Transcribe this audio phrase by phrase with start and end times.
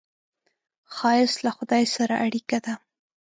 [0.95, 2.73] ښایست له خدای سره اړیکه ده